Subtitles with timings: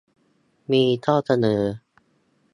[0.71, 1.61] มีข้อเสนอ